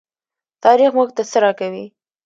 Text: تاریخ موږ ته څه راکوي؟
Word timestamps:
تاریخ 0.63 0.91
موږ 0.97 1.09
ته 1.15 1.23
څه 1.31 1.37
راکوي؟ 1.43 1.85